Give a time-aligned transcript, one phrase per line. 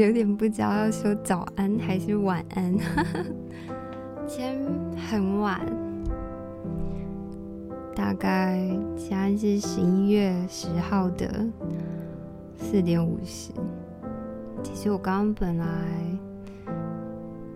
[0.00, 2.74] 有点不知道要说早安还是晚安。
[4.26, 4.58] 今天
[4.96, 5.60] 很晚，
[7.94, 8.58] 大概
[8.96, 11.46] 现在是十一月十号的
[12.56, 13.52] 四点五十。
[14.62, 15.66] 其实我刚刚本来，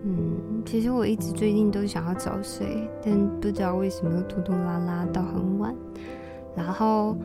[0.03, 5.75] 嗯，其实我一直最近都想要早睡，但不知道为什么又拖拖拉拉到很晚。
[6.55, 7.17] 然后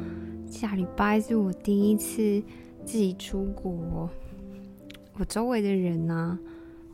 [0.47, 2.41] 下礼拜是我第一次
[2.85, 4.09] 自己出国。
[5.19, 6.39] 我周围的人呢、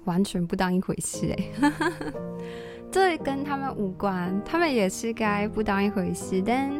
[0.05, 1.71] 完全不当一回事哎，
[2.91, 6.71] 这跟他们无关，他们也是该不当一回事，但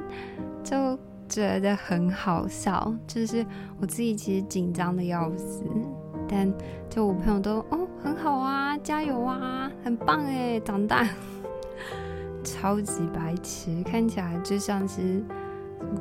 [0.64, 0.98] 就
[1.30, 2.92] 觉得很好笑。
[3.06, 3.46] 就是
[3.80, 5.64] 我自己其实紧张的要死，
[6.28, 6.52] 但
[6.90, 11.08] 就我朋友都哦很好啊，加油啊，很棒哎，长大
[12.44, 15.24] 超级白痴，看起来就像是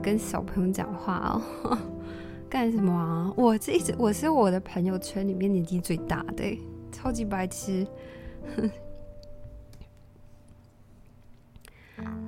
[0.03, 1.79] 跟小朋友讲话哦。
[2.49, 3.33] 干什么啊？
[3.37, 6.59] 我这一直我是我的朋友圈里面年纪最大的，
[6.93, 7.87] 超级白痴。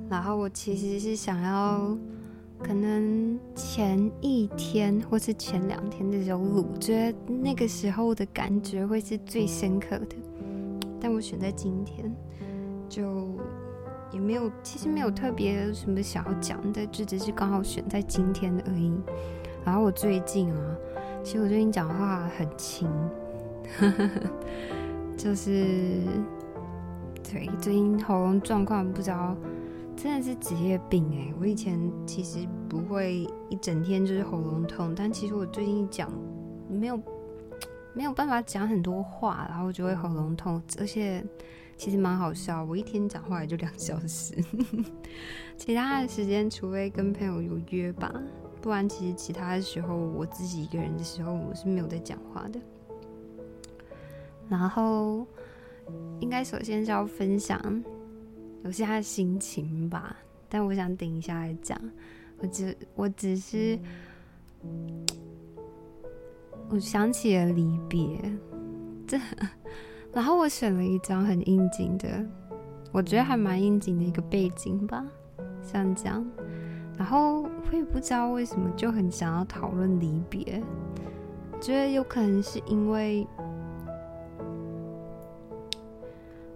[0.09, 1.97] 然后我其实是想要，
[2.59, 10.15] 可能前一天或是前两天的时候录，觉得那个时候的感觉会是最深刻的。
[10.99, 12.09] 但我选在今天，
[12.89, 13.27] 就
[14.11, 18.91] 也没有，其实没有特别什么想要讲的，就只是刚好选在今天而已。
[19.67, 20.77] 然后我最近啊，
[21.21, 22.89] 其实我最近讲话很轻，
[25.17, 25.51] 就是
[27.21, 29.35] 对最近喉咙状况不知道，
[29.93, 31.33] 真的是职业病哎！
[31.37, 36.09] 我以前其实不会一整天就是喉咙痛，但其实我最近讲
[36.69, 36.97] 没有
[37.93, 41.21] 没有办法讲很多话，然后就会喉咙痛，而且
[41.75, 44.33] 其实蛮好笑，我一天讲话也就两小时，
[45.59, 48.09] 其他的时间除非跟朋友有约吧。
[48.61, 52.59] 不然，其实其他的时候，我自己一个人的时候，我是没有在讲话的。
[54.49, 55.25] 然后，
[56.19, 57.59] 应该首先是要分享
[58.63, 60.15] 我现在的心情吧。
[60.49, 61.79] 但我想等一下来讲。
[62.39, 63.79] 我只我只是，
[66.69, 68.19] 我想起了离别，
[69.07, 69.19] 这，
[70.13, 72.23] 然后我选了一张很应景的，
[72.91, 75.03] 我觉得还蛮应景的一个背景吧，
[75.63, 76.23] 像这样。
[76.97, 80.61] 然后我也不知道为什么就很想要讨论离别，
[81.61, 83.25] 觉得有可能是因为，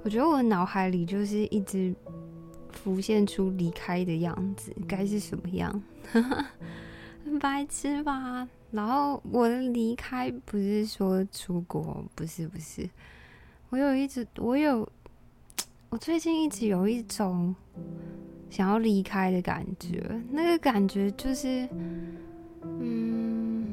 [0.03, 1.93] 我觉得我的脑海里就是一直
[2.71, 5.81] 浮现出离开的样子，该是什么样？
[7.39, 8.47] 白痴吧？
[8.71, 12.89] 然后我的离开不是说出国，不是不是，
[13.69, 14.89] 我有一直我有，
[15.89, 17.55] 我最近一直有一种。
[18.51, 21.67] 想要离开的感觉，那个感觉就是，
[22.63, 23.65] 嗯，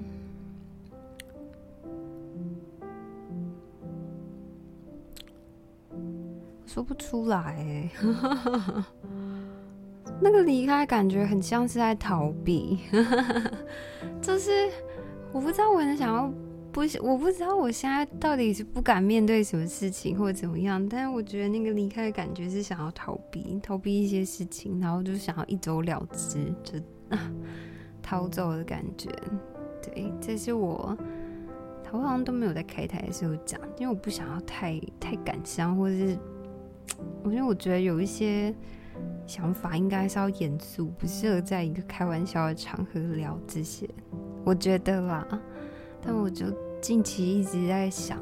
[6.65, 7.91] 说不出来，
[10.23, 12.79] 那个离开感觉很像是在逃避，
[14.23, 14.71] 就是
[15.33, 16.33] 我不知道我很想要。
[16.71, 27.33] 不是，我不知道我现在到底是不敢面对什么事情或者怎么样，但是我觉得那个离开的感觉是想要逃避，逃避一些事情，然后就想要一走了之，就啊
[28.01, 29.11] 逃走的感觉。
[29.83, 30.97] 对，这是我，
[31.91, 36.17] 我好像都没有在开台的时候讲，因为我不想要太太感伤，或者是，
[37.25, 38.55] 我觉得我觉得有一些
[39.27, 43.89] 想法应该是要严肃，不适合在一个开玩笑的场合聊这些，
[44.45, 45.27] 我觉得啦。
[46.09, 46.47] 但我就
[46.81, 48.19] 近期一直在想，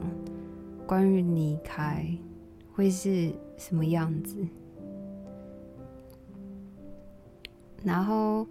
[0.89, 2.05] 关于离开
[2.75, 4.37] 会是什么样子。
[7.85, 8.45] 然后，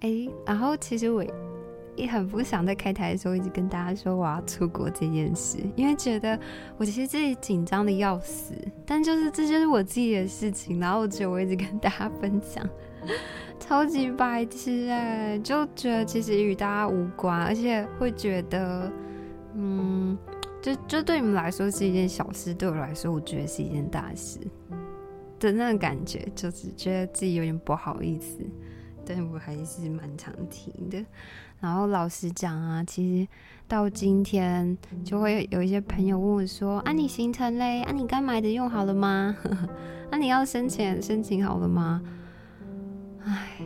[0.00, 1.22] 哎、欸，然后其实我
[1.96, 6.40] 也很不想在开台的时候一直跟大家说我要出国这件事，因为觉得
[6.78, 8.54] 我其实自己紧张的要死。
[8.86, 12.66] 但就是这就是我自己的事情，然后我觉得我一直跟大家分享。
[13.58, 18.90] 超级白痴哎，就觉得其实与大家无关，而且会觉得，
[19.54, 20.16] 嗯，
[20.62, 24.38] 就就对你们来说是一件小事，对我来说，我觉得是一件大事
[25.38, 28.38] 的那种感觉，就是觉得自己有点不好意思，
[29.04, 31.04] 但我还是蛮常听的。
[31.60, 33.28] 然后老实讲啊，其实
[33.66, 37.82] 到今天就会有一些朋友问我说：“啊，你行程嘞？
[37.82, 39.36] 啊，你该买的用好了吗？
[40.10, 42.00] 啊，你要申请申请好了吗？”
[43.28, 43.62] 唉，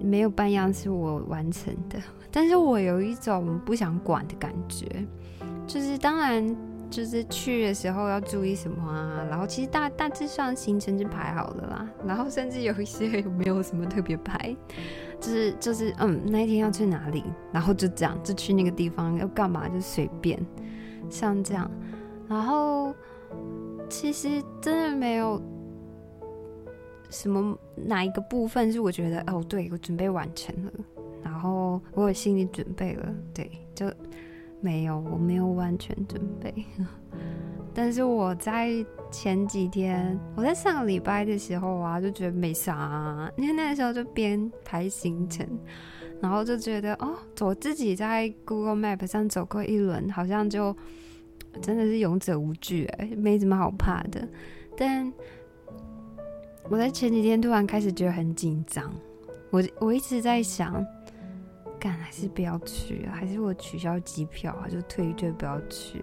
[0.00, 1.98] 没有半样是我完成的，
[2.30, 4.86] 但是我有一种不想管的感觉，
[5.66, 6.56] 就是当然。
[6.92, 9.26] 就是去的时候要注意什么啊？
[9.30, 11.88] 然后其实大大致上行程就排好了啦。
[12.06, 14.54] 然后甚至有一些也没有什么特别排，
[15.18, 20.38] 就是就是嗯，那一天要去哪里，然后就这样就去那个地方要干嘛就随便，
[21.08, 21.70] 像这样。
[22.28, 22.94] 然后
[23.88, 24.28] 其实
[24.60, 25.40] 真的没有
[27.12, 30.72] 什么哪一个部分是我觉得哦，对，我准备完成了，
[31.22, 33.88] 然后我有心理准备了，对，就。
[34.64, 36.54] 没有，我没有完全准备。
[37.74, 38.70] 但是我在
[39.10, 45.44] 前几天，我在上个礼拜的时候啊，就觉得没啥，因为那个时候就边排行程，
[46.20, 50.76] 然后就觉得哦，我自己在 Google Map 上走过一轮，好像就
[51.60, 54.28] 真的是勇者无惧哎，没什么好怕的。
[54.76, 55.12] 但
[56.68, 58.92] 我在前几天突然开始觉得很紧张，
[59.50, 60.84] 我我一直在想。
[61.78, 63.08] 干还是不要去？
[63.12, 64.68] 还是我取消机票啊？
[64.68, 66.00] 就退一退，不要去。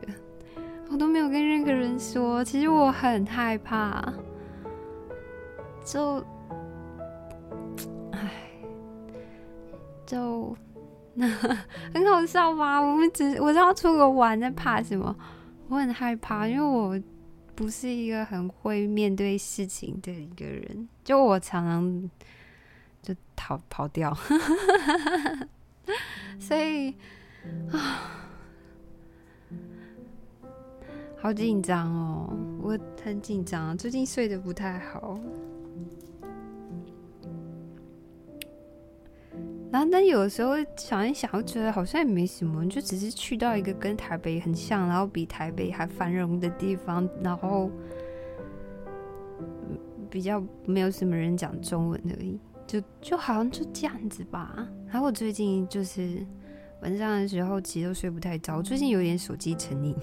[0.92, 4.14] 我都没有跟任何人说，其实我很害怕。
[5.86, 6.22] 就，
[8.12, 8.30] 唉，
[10.06, 10.54] 就
[11.16, 12.82] 很好笑吧？
[12.82, 15.16] 我们只我知道出国玩，在怕什么？
[15.70, 17.00] 我很害怕，因为我
[17.60, 20.88] 不是一个很会面对事情的一个人。
[21.04, 22.10] 就我常常
[23.02, 24.18] 就逃跑掉。
[26.40, 26.96] 所以
[27.70, 28.32] 啊，
[31.20, 32.34] 好紧张哦！
[32.62, 35.20] 我很紧张，最近睡得不太好。
[39.72, 47.70] 然后，但有的时候想一想，我觉得好像也没什么，就只是去到一个跟台北很像，然后比台北还繁荣的地方，然后
[50.10, 52.40] 比较没有什么人讲中文而已。
[52.66, 54.68] 就就好像就这样子吧。
[54.88, 56.26] 然后我最近就是
[56.82, 59.96] 晚上的时候其实都睡不太着，最近有点手机成瘾。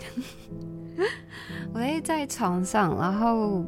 [1.73, 3.65] 我会在床上，然后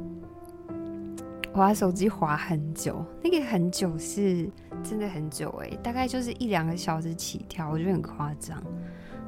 [1.53, 4.49] 滑手机滑很久，那个很久是
[4.83, 8.63] 真的很久诶，大概就是一两个小时起跳，我觉得很夸张。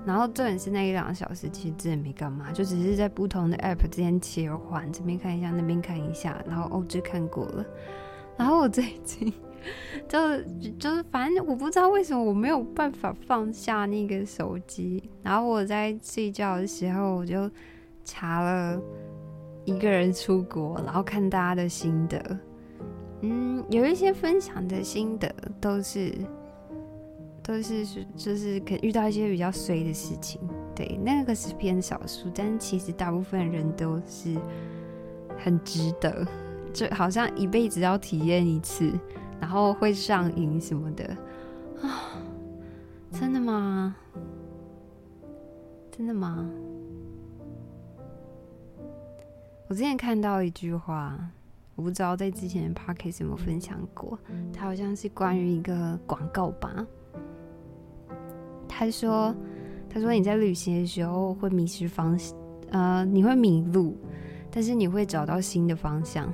[0.05, 7.65] 然后重点是那一两个小时其实真的没干嘛，就只是在不同的 app 之间切换，这边看一下，那边看一下，然后哦就看过了。
[8.37, 9.33] 然后我最近。
[10.09, 10.19] 就
[10.79, 15.03] 就是，反正我不知道为什么我没有办法放下那个手机。
[15.23, 17.49] 然后我在睡觉的时候，我就
[18.03, 18.81] 查了
[19.71, 22.39] 一个人出国，然后看大家的心得。
[23.21, 26.13] 嗯，有一些分享的心得都是
[27.43, 27.87] 都是
[28.17, 30.41] 就是可遇到一些比较衰的事情，
[30.75, 34.37] 对，那个是偏少数，但其实大部分人都是
[35.39, 36.27] 很值得，
[36.73, 38.91] 就好像一辈子要体验一次。
[39.41, 41.05] 然后会上瘾什么的
[41.81, 42.13] 啊？
[43.11, 43.97] 真的吗？
[45.91, 46.47] 真的吗？
[49.71, 51.17] 我之前看到一句话，
[51.77, 54.19] 我不知道在之前的 podcast 有没有分享过，
[54.53, 56.85] 它好像是关于一个广告吧。
[58.69, 59.33] 他说
[59.89, 62.37] ：“他说你在旅行的时候会迷失方向，
[62.71, 63.97] 呃，你会迷路，
[64.51, 66.29] 但是你会找到新的方向。”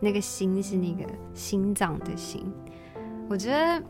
[0.00, 2.52] 那个心是那个心脏的心，
[3.28, 3.82] 我觉得，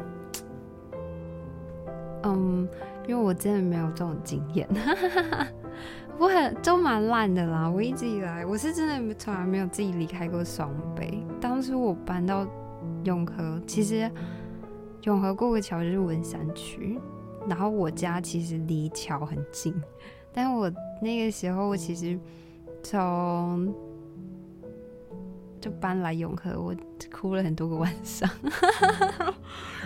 [2.25, 2.69] 嗯，
[3.09, 4.69] 因为我真的没有这种经验，
[6.19, 7.69] 我很都蛮烂的啦。
[7.69, 11.25] 我一直以来我是真的从来没有自己离开过双北。
[11.41, 12.47] 当初我搬到
[13.05, 14.11] 永和，其实
[15.03, 17.01] 永和过个桥就是文山区，
[17.49, 19.75] 然后我家其实离桥很近，
[20.33, 22.19] 但我那个时候我其实
[22.83, 23.75] 从。
[25.61, 26.75] 就搬来永和，我
[27.09, 28.29] 哭了很多个晚上。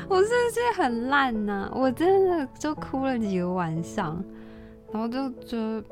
[0.09, 1.73] 我是不是很烂呐、啊？
[1.76, 4.25] 我真的就哭了几个晚上，
[4.93, 5.85] 然后就觉得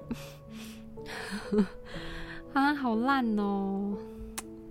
[2.52, 3.96] 啊，好烂哦！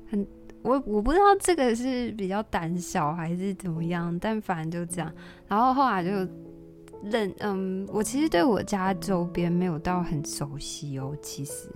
[0.10, 0.26] 很
[0.62, 5.12] 我我不知道这个是比较胆小还是怎么样，但反正就这样。
[5.48, 6.10] 然后后来就
[7.04, 11.70] 认嗯，我其实对我家周边没有到很熟悉哦，其实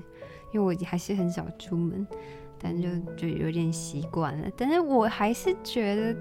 [0.54, 2.06] 因为我还是很少出门。
[2.60, 6.16] 但就就有点习惯了，但是我还是觉得，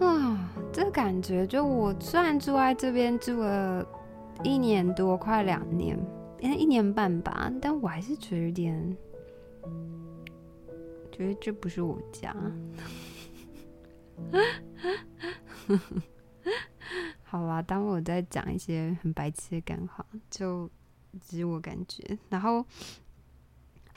[0.00, 3.86] 啊，这感觉就我虽然住在这边住了
[4.44, 5.98] 一年多，快两年，
[6.40, 8.96] 应该一年半吧，但我还是觉得有点，
[11.10, 12.34] 觉得这不是我家，
[17.22, 20.70] 好吧，当我在讲一些很白痴的感话，就
[21.20, 22.18] 只是我感觉。
[22.28, 22.64] 然后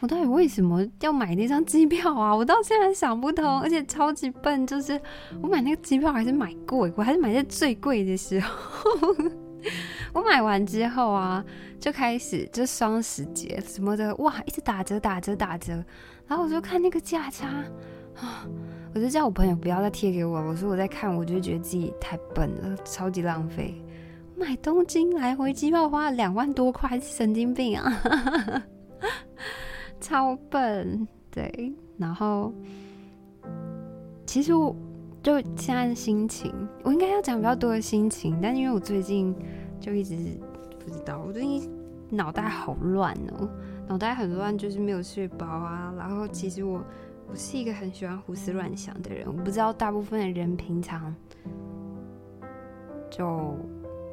[0.01, 2.35] 我到底为什么要买那张机票啊？
[2.35, 4.99] 我到现在想不通，而且超级笨，就是
[5.41, 8.51] 我买那个机票还是买贵，我还是买在最贵的时候。
[10.11, 11.45] 我买完之后啊，
[11.79, 15.73] 就开始就双十节什么的，哇，一直打折打折打折，
[16.27, 17.47] 然后我就看那个价差
[18.19, 18.47] 啊，
[18.95, 23.79] 我就叫我朋友不要再贴给我，我说我在看，我就觉得自己太笨了，超级浪费。
[24.35, 28.01] 我买东京来回机票花了两万多块，是神经病啊，
[30.01, 31.07] 超笨。
[31.29, 32.51] 对，然后
[34.25, 34.75] 其实我。
[35.23, 36.51] 就现在的心情，
[36.83, 39.35] 我应该要讲比较多的心情，但因为我最近
[39.79, 40.15] 就一直
[40.79, 41.69] 不知道，我最近
[42.09, 43.47] 脑袋好乱哦，
[43.87, 45.93] 脑袋很乱，就是没有睡饱啊。
[45.95, 46.83] 然后其实我
[47.29, 51.15] 我是一个很喜欢胡思乱想的人，我不知道大部分的人平常
[53.11, 53.55] 就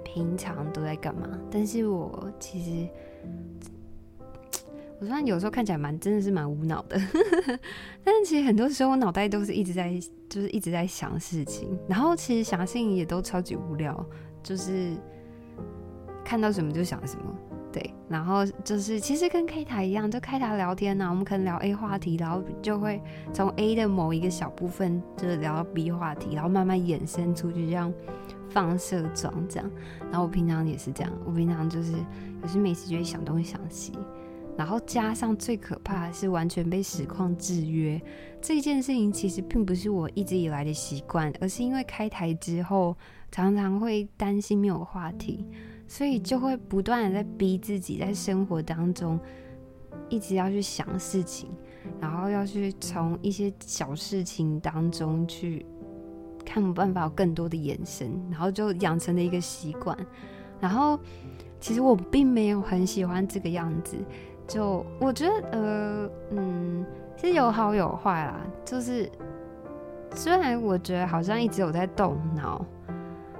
[0.05, 2.87] 平常都在干嘛，但是我其实。
[5.01, 7.01] 我虽然有时候看起来蛮真的是蛮无脑的，
[8.03, 9.93] 但是其实很多时候我脑袋都是一直在
[10.29, 14.05] 就是一直在想事情，然后其实想事情也都超级无聊，
[14.43, 14.93] 就是
[16.25, 17.25] 看到什么就想什么，
[17.73, 23.01] 对，然后就是其实跟 K 塔一样，就 K 塔聊天呢、我们可能聊 A 话题，然后就会
[23.33, 27.95] 从 A 的某一个小部分就是聊到 B 话题，然后慢慢衍生出去，这样
[28.51, 29.71] 放射状这样。
[30.11, 31.93] 然后我平常也是这样，我平常就是
[32.43, 33.93] 有时没事就会想东想西。
[34.59, 38.03] 然后加上最可怕的是完全被实况制约，
[38.43, 42.97] 这件事情其实并不是我一直以来的习惯，而是因为开台之后
[43.31, 45.47] 常常会担心没有话题，
[45.87, 49.17] 所以就会不断的在逼自己在生活当中
[50.09, 51.49] 一直要去想事情，
[52.01, 55.65] 然后要去从一些小事情当中去
[56.45, 59.97] 看办法有更多的延伸，然后就养成了一个习惯。
[60.59, 60.99] 然后
[61.61, 63.97] 其实我并没有很喜欢这个样子。
[64.49, 66.85] 就我觉得，呃，嗯，
[67.17, 68.41] 其实有好有坏啦。
[68.65, 69.09] 就是
[70.15, 72.65] 虽然我觉得好像一直有在动脑，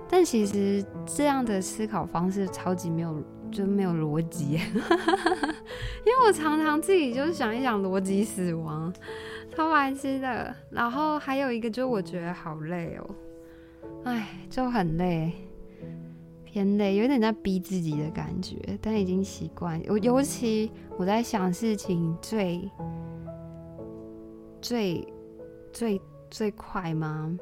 [0.09, 4.61] 但其实这样的思考方式超级没有，就没有逻辑。
[6.05, 8.93] 因为我常常自己就是想一想逻辑死亡，
[9.57, 10.55] 超白痴的。
[10.71, 13.15] 然后还有一个，就我觉得好累哦，
[14.05, 15.33] 哎，就很累。
[16.59, 19.81] 偏累，有点在逼自己的感觉，但已经习惯。
[19.87, 22.69] 我尤其我在想事情最
[24.61, 25.07] 最
[25.73, 27.39] 最最快吗？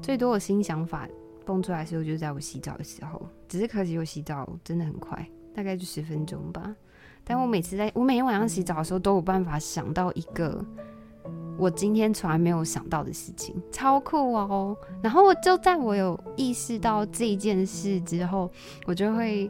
[0.00, 1.06] 最多的新想法
[1.44, 3.20] 蹦出来的时候，就是在我洗澡的时候。
[3.46, 6.74] 只是可惜我洗澡真的很快，大概就十分钟吧。
[7.24, 10.64] 但我每次在我每天晚上洗澡的时候，都有办法想到一个。
[11.62, 14.76] 我今天从来没有想到的事情，超酷哦！
[15.00, 18.50] 然后我就在我有意识到这件事之后，
[18.84, 19.48] 我就会，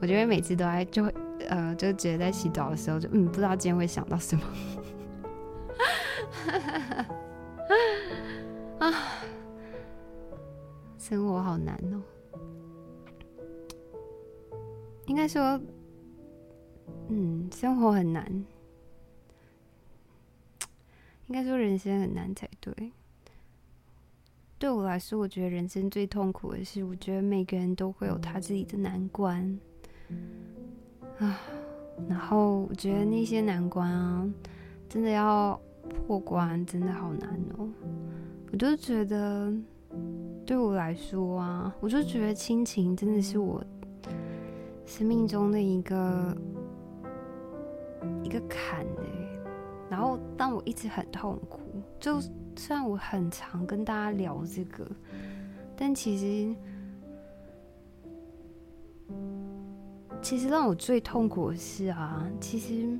[0.00, 1.12] 我就会每次都在，就会，
[1.48, 4.42] 呃，就觉得在洗澡的时候，就嗯，不知道今天会想到什么。
[8.78, 8.94] 啊，
[10.96, 12.00] 生活好难哦。
[15.06, 15.60] 应该说，
[17.08, 18.44] 嗯，生活很难。
[21.28, 22.92] 应该说人生很难才对。
[24.58, 29.58] 对我来说，我觉得人生最痛苦的是，我觉得每个人都会有他自己的难关
[31.18, 31.40] 啊。
[32.08, 34.28] 然后我觉得那些难关啊，
[34.88, 35.60] 真的要
[36.06, 37.68] 破关，真的好难哦。
[38.50, 39.52] 我就觉得，
[40.46, 43.62] 对我来说啊，我就觉得亲情真的是我
[44.86, 46.36] 生命中的一个
[48.22, 49.17] 一个坎欸。
[49.90, 51.60] 然后，但我一直很痛苦。
[51.98, 52.20] 就
[52.56, 54.86] 虽然我很常跟大家聊这个，
[55.76, 56.54] 但其实，
[60.20, 62.98] 其实让我最痛苦的是啊，其实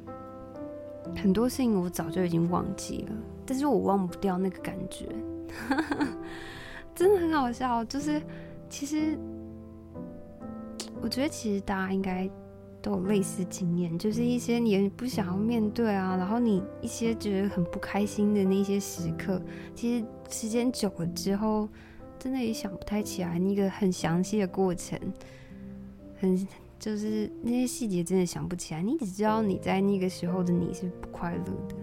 [1.17, 5.07] 很多事情我早就已经忘记了，但是我忘不掉那个感觉，
[6.95, 7.85] 真的很好笑。
[7.85, 8.23] 就是
[8.69, 9.19] 其实，
[11.03, 12.31] 我觉得其实大家应该。
[12.81, 19.43] 都有类似经验，就是一些你不想要面对啊，然后你一些觉得很不开心的那些时刻，
[19.75, 21.69] 其实时间久了之后，
[22.19, 24.99] 真的也想不太起来那个很详细的过程，
[26.21, 26.47] 很
[26.79, 31.75] 就是那些细节真的想不起来，你只知道你在那个时候的你是不快乐的，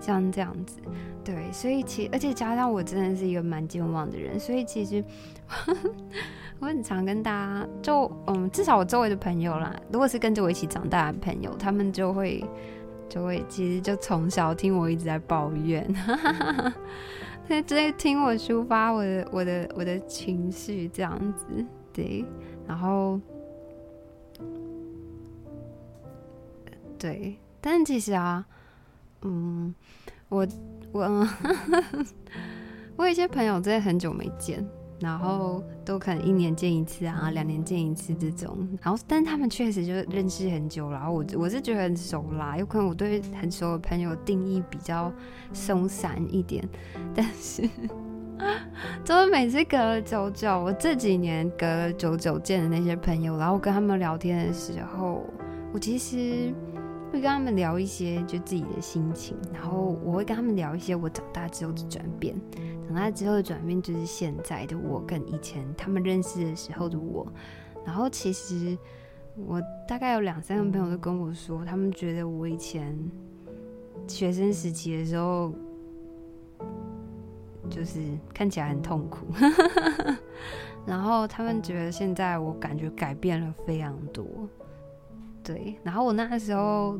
[0.00, 0.78] 像这样子，
[1.22, 5.04] 对，所以其而且加上我真的是一个蛮健忘的人，所以其实。
[6.58, 12.42] 我很常跟大家就嗯，至少我周围的朋友啦，如果是跟着我一起长大的朋友，他们就会
[13.08, 15.86] 就会其实就从小听我一直在抱怨，
[17.48, 22.24] 他在听我抒发我的我的我的情绪这样子，对，
[22.66, 23.20] 然后
[26.98, 28.44] 对，但其实啊，
[29.22, 29.74] 嗯，
[30.30, 30.46] 我
[30.90, 31.02] 我
[32.96, 34.66] 我有一些朋友真的很久没见。
[34.98, 38.56] 然后都可能一年见一次啊，两年见一次这种。
[38.82, 40.96] 然后，但他们确实就认识很久了。
[40.96, 45.12] 然后我我是觉得很熟啦，有可能我对很熟的朋友定义比较
[45.52, 46.66] 松散一点。
[47.14, 47.68] 但是，
[49.04, 55.24] 就是每次隔了久久，我这几年隔了久久见的那些朋友，然后跟他们聊天的时候，
[55.72, 56.52] 我其实
[57.12, 62.34] 会跟他们聊一些就自己的心情，然后我会跟他们聊一些我长大之后的转变。
[62.86, 67.26] 长大之后的转变就是现在的我跟以前他们认识的时候的我，
[67.84, 68.76] 然后其实
[69.36, 72.96] 我大概有两三个朋友都跟我说，他们觉得我以前
[74.06, 75.52] 学生时期的时候
[77.68, 78.00] 就是
[78.32, 79.26] 看起来很痛苦，
[80.86, 84.24] 然后他们觉得现在我感觉改变了非常多，
[85.46, 86.98] 对，然后我那个时候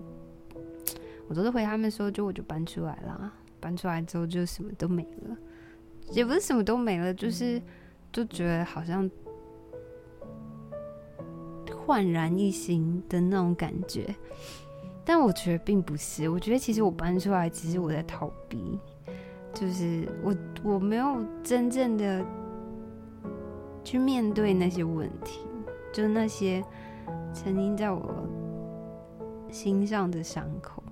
[1.27, 5.37] 我都是回他们说，就我就搬出来了，搬出来之后就什么都没了。
[6.13, 7.61] 也不是什么都没了，就是
[8.13, 9.11] 就觉得好像
[11.85, 14.15] 焕然一新的那种感觉，
[15.05, 16.29] 但我觉得并不是。
[16.29, 18.79] 我觉得其实我搬出来，其实我在逃避，
[19.53, 22.25] 就是我我没有真正的
[23.83, 25.41] 去面对那些问题，
[25.93, 26.63] 就是那些
[27.33, 28.29] 曾经在我
[29.51, 30.83] 心上的伤口，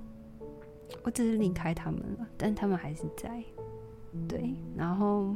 [1.03, 3.43] 我只是离开他们了，但他们还是在。
[4.29, 5.35] 对，然后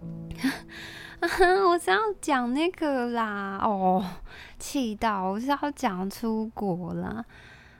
[1.68, 4.04] 我是要讲那个啦，哦，
[4.58, 7.24] 气到我是要讲出国啦，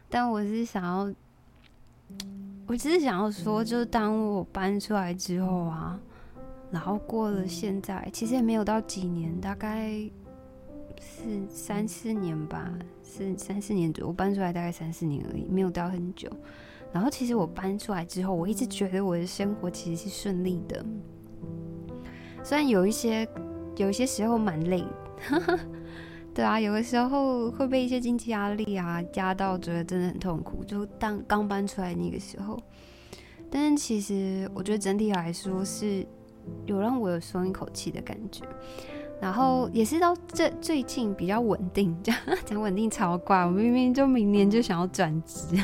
[0.08, 1.14] 但我是想要，
[2.66, 5.98] 我只是想要说，就是当我搬出来之后啊，
[6.72, 9.90] 然后过了现在，其实也没有到几年，大概
[10.98, 12.72] 是三四年吧，
[13.14, 16.30] 是三四年左右，我搬出来大概三四年而已，没有到很久。
[16.92, 20.84] 然后其实我搬出来之后，我一直觉得我的生活其实是顺利的，
[22.42, 23.28] 虽然有一些
[23.76, 24.84] 有一些时候蛮累，
[26.34, 30.64] 对啊，有的时候会被一些经济压力啊压到，觉得真的很痛苦。
[30.64, 32.58] 就当刚搬出来那个时候，
[33.50, 36.06] 但是其实我觉得整体来说是
[36.66, 38.44] 有让我有松一口气的感觉。
[39.22, 43.46] 然后也是到这最近比较稳定，讲 讲稳定超怪。
[43.46, 45.54] 我明明就明年就想要转职，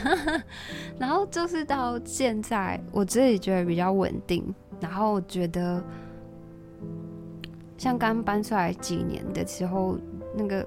[0.96, 4.54] 然后就是到现在，我自己觉得比较稳定。
[4.78, 5.82] 然后我觉得
[7.76, 9.98] 像刚搬出来几年的时候，
[10.36, 10.64] 那个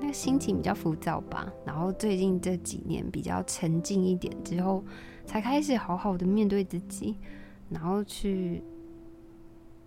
[0.00, 1.52] 那个心情比较浮躁吧。
[1.64, 4.84] 然后最近这几年比较沉静一点之后，
[5.26, 7.16] 才开始好好的面对自己，
[7.68, 8.62] 然后去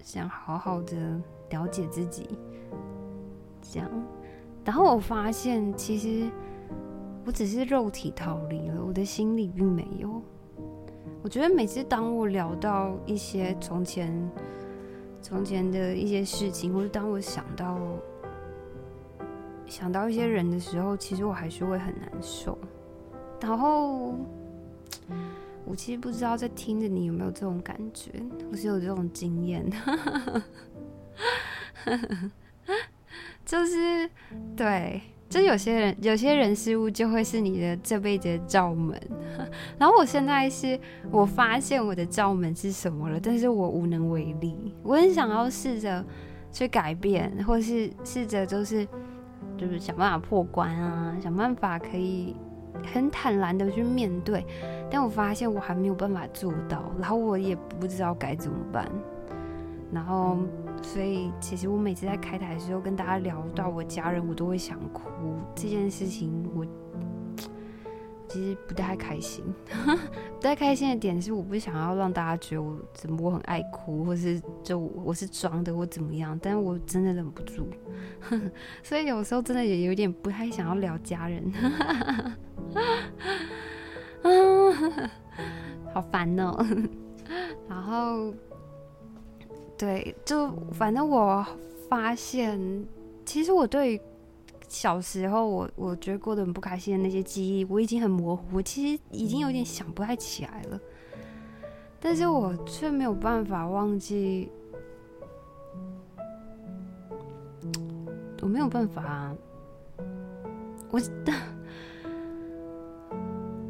[0.04, 1.22] 想好好的。
[1.50, 2.30] 了解自己，
[3.62, 3.90] 这样，
[4.66, 6.30] 然后我发现，其实
[7.26, 10.22] 我只是肉体逃离了，我的心里并没有。
[11.24, 14.32] 我觉得每次当我聊到一些从前、
[15.22, 17.78] 从前的一些事情，或者当我想到
[19.66, 22.58] 想到一些人的时候，其实我还是会很难受。
[23.42, 24.16] 然后，
[25.66, 28.12] 我其实不知道在听着你有没有这种感觉，
[28.50, 29.70] 或是有这种经验。
[33.46, 34.10] 就是
[34.58, 39.00] 对，就有些人、有些人事物就会是你的这辈子的罩门。
[39.80, 40.78] 然后我现在是
[41.10, 44.76] 我发现我的罩门是什么了，但是我无能为力。
[44.84, 46.04] 我很想要试着
[46.52, 48.86] 去改变，或是试着就是
[49.58, 52.36] 就是想办法破关啊，想办法可以
[52.94, 54.46] 很坦然的去面对。
[54.92, 58.92] 但我发现我还没有办法做到，然后我也不知道该怎么办。
[59.94, 60.40] 然后。
[60.82, 65.10] 所以，其实我每次在开台的时候跟大家聊到我家人，我都会想哭。
[65.56, 66.66] 这件事情，我
[68.30, 69.44] 其实不太开心。
[70.38, 76.38] 不太开心的点是，我不想要让大家觉得我怎么我很爱哭，或是就我是装的，或怎么样。
[76.42, 77.68] 但我真的忍不住，
[78.84, 81.52] 所以有时候真的也有点不太想要聊家人。
[85.94, 86.58] 好烦哦。
[87.68, 88.34] 然后。
[89.78, 91.46] 对，就反正我
[91.88, 92.60] 发现，
[93.24, 94.02] 其实我对
[94.68, 100.80] 小时候我我觉得过得很不开心的那些记忆，我已经很模糊，我其实已经有点想不太起来了。
[102.00, 104.50] 但是我却没有办法忘记，
[108.42, 109.36] 我没有办法，
[110.90, 111.00] 我，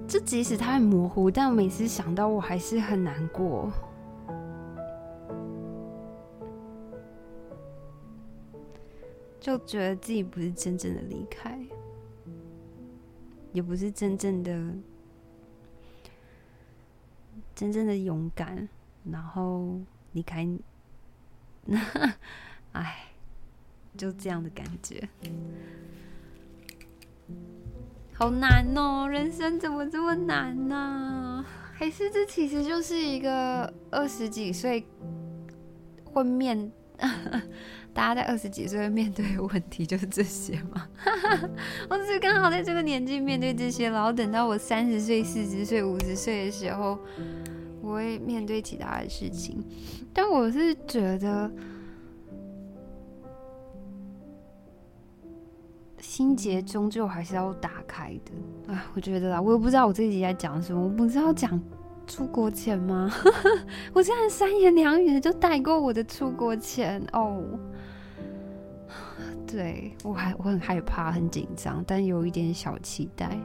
[0.07, 3.69] 这即使它很模糊，但我每次想到，我还是很难过。
[9.47, 11.57] 就觉得自己不是真正的离开，
[13.53, 14.51] 也不是真正的、
[17.55, 18.67] 真正的勇敢，
[19.09, 19.79] 然后
[20.11, 20.45] 离开，
[21.63, 21.79] 那
[22.73, 23.05] 哎，
[23.95, 25.07] 就这样的感觉，
[28.15, 29.07] 好难哦！
[29.07, 31.45] 人生怎么这么难呢？
[31.71, 34.85] 还是这其实就是一个二十几岁
[36.03, 36.69] 会面。
[37.97, 40.87] 大家在二十几岁面对的问题就是这些吗？
[41.89, 46.99] 我只是刚好在这个年纪面对这些，然后等到我三十岁、四十岁、五十岁的时候，
[47.81, 49.65] 我会面对其他的事情。
[50.13, 51.51] 但我是觉得，
[55.99, 58.71] 心结终究还是要打开的。
[58.71, 61.59] 啊，我觉得啊，我也不知道我自己在讲什么，我不知道讲。
[62.05, 63.11] 出国前吗？
[63.91, 67.43] 我这样三言两语的就带过我的出国前哦。
[69.47, 73.37] 对，我还我很害怕，很紧张，但有一点小期待。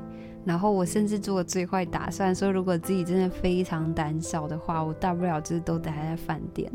[0.44, 6.70] 然后我甚至做了最坏打算，说如果自己真的非常胆小的话，我大不了就是都待在饭店，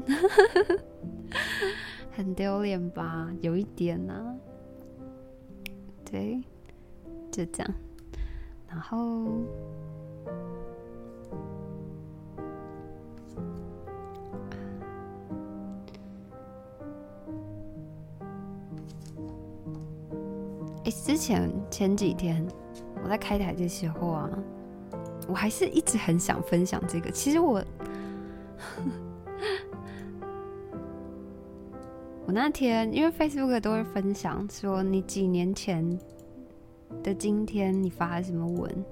[2.16, 3.30] 很丢脸吧？
[3.42, 4.36] 有一点呢、啊。
[6.10, 6.42] 对，
[7.30, 7.74] 就这样。
[8.70, 9.28] 然后。
[20.92, 22.46] 之前前几天
[23.04, 24.30] 我在开台的时候啊，
[25.28, 27.12] 我还是一直很想分享这个。
[27.12, 27.64] 其实我，
[32.26, 36.00] 我那天因为 Facebook 都会分享说你几年前
[37.04, 38.86] 的今天你发了什么文，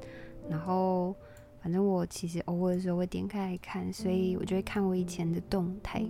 [0.50, 1.16] 然后
[1.62, 6.06] 反正我其实偶尔的时候会点开来看，所以我就会看我以前的动态，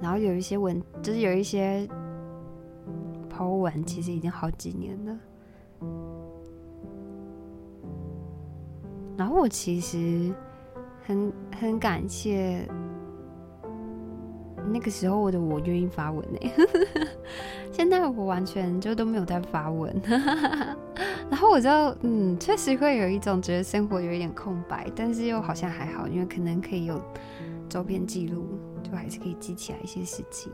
[0.00, 1.88] 然后有一些文就是有一些。
[3.40, 5.18] 抛完其实已经好几年了，
[9.16, 10.30] 然后我其实
[11.06, 12.68] 很很感谢
[14.70, 16.38] 那个时候我的我愿意发文呢，
[17.72, 19.90] 现在我完全就都没有在发文，
[21.30, 21.70] 然后我就
[22.02, 27.00] 嗯，确实会有一种觉得生活有一点空白，但是又好像还好，因为可能可以有
[27.70, 28.44] 照片记录。
[28.82, 30.52] 就还是可以记起来一些事情，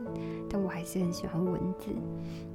[0.49, 1.87] 但我还是很喜欢文字。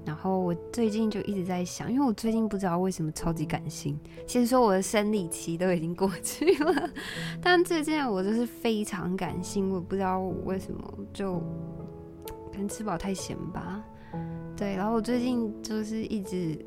[0.05, 3.99] 然后我最近就一直在想，因为我最近不知道为什么超级感性。
[4.27, 6.91] 先说我的生理期都已经过去了，
[7.41, 10.83] 但最近我就是非常感性，我不知道为什么，
[11.13, 11.39] 就
[12.51, 13.85] 可能吃饱太闲吧。
[14.57, 16.59] 对，然后我最近就是一直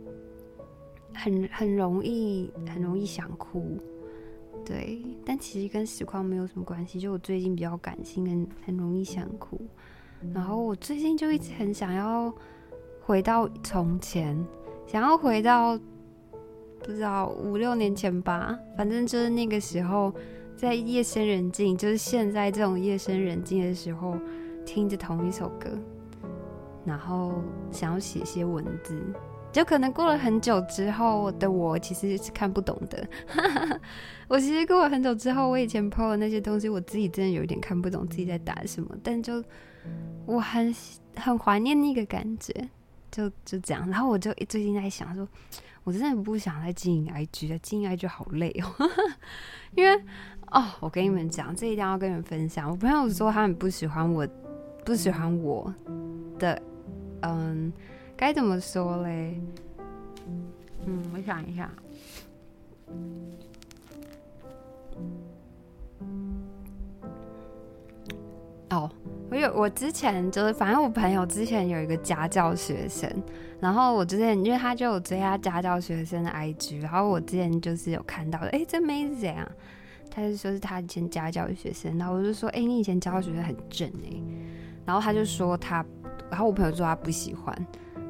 [1.13, 3.77] 很很容易很容易想哭。
[4.65, 6.99] 对，但其实跟实况没有什么关系。
[6.99, 9.59] 就我最近比较感性，很很容易想哭。
[10.33, 12.33] 然后我最近就一直很想要
[13.01, 14.35] 回到从前，
[14.87, 15.77] 想要回到
[16.79, 18.57] 不知道五六年前吧。
[18.75, 20.11] 反正就是那个时候，
[20.57, 24.17] 在夜深人静，就是现在这种夜深人静的时候，
[24.65, 25.69] 听着同一首歌，
[26.83, 27.33] 然后
[27.71, 28.99] 想要写些文字。
[29.55, 33.07] 就可能过了很久之后的我，其实是看不懂的。
[34.27, 38.93] 我其实过了很久之后，我以前 po 的那些东西，我自己真的有点看不懂自己在打什么。
[39.01, 39.41] 但就
[40.25, 40.75] 我很
[41.15, 42.69] 很怀念那个感觉，
[43.09, 43.89] 就就这样。
[43.89, 45.25] 然后我就最近在想说，
[45.85, 48.89] 我真的不想再经营 IG 了，经营 IG 好累哦。
[49.73, 50.03] 因为
[50.51, 52.69] 哦，我跟你们讲，这一定要跟你们分享。
[52.69, 54.27] 我朋友说他们不喜欢我，
[54.83, 55.73] 不喜欢我
[56.37, 56.61] 的，
[57.21, 57.71] 嗯。
[58.17, 59.39] 该怎么说嘞？
[60.85, 61.69] 嗯，我想一下。
[68.69, 68.89] 哦，
[69.29, 73.09] 我有我之前就是，反正我朋友之前有一个家教学生，
[73.59, 79.47] 然后我之前因为他就有追他家教学生的 IG，然后我之前就是有看到，哎，这妹子怎样？
[80.09, 84.21] 他就说是他以前家教的学生，然后我就说，哎，你以前家教学生很正哎，
[84.85, 85.85] 然后他就说他，
[86.29, 87.53] 然后我朋友说他不喜欢。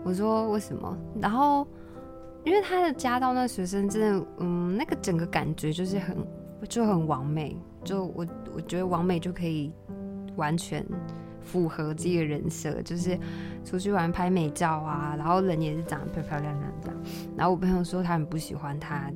[0.06, 0.96] 我说为什么？
[1.20, 1.68] 然后
[2.44, 6.16] 因为他的家到那学生真的，嗯，那个整个感觉就是很
[6.70, 9.74] 就很完美，就我我觉得完美就可以
[10.36, 10.86] 完全
[11.42, 13.18] 符合自己的人设，就是
[13.64, 16.98] 出去玩拍美照啊，然后人也是长得漂漂亮亮这样。
[17.36, 19.12] 然后我朋友说他很不喜欢他。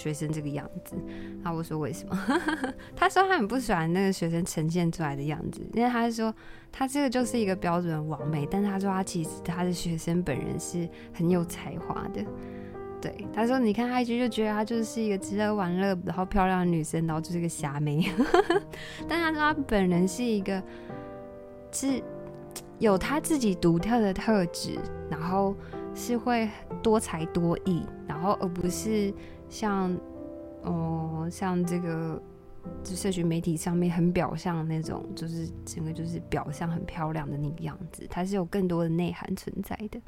[0.00, 0.96] 学生这个样子，
[1.42, 2.18] 然后我说为什么？
[2.96, 6.34] 他说他很不喜欢那个学生呈现出来的样子，因为他说
[6.72, 12.24] 他这个就是一个标准的网美，但他说他其实他的学生本人是很有才华的。
[13.02, 18.10] 对，他说你看 IG 就觉得他就是一个吃喝玩乐，然后漂亮的女生，然后就是个瞎妹。
[19.06, 20.62] 但他说他本人是一个
[21.72, 22.02] 是
[22.78, 24.78] 有他自己独特的特质，
[25.10, 25.54] 然后
[25.94, 26.48] 是会
[26.82, 29.12] 多才多艺，然后而不是
[29.48, 29.96] 像
[30.62, 32.20] 哦、像这个
[32.84, 39.98] 就社群媒体上面很表象那种，就是整个就是表象很漂亮的那个样子，他是有更多的内涵存在的。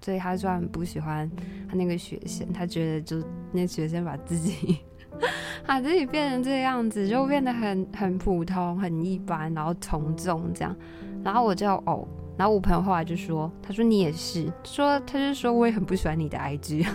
[0.00, 1.30] 所以他虽然不喜欢
[1.68, 3.22] 他那个学生，他觉得就
[3.52, 4.78] 那学生把自己
[5.66, 10.74] 把自己变成这个样子，就变得很很普通、很一般，然后从众这样。
[11.22, 16.86] 然后我就哦，然后我朋友后来就说，他说你也是，说他就说我也很不喜欢你的 IG，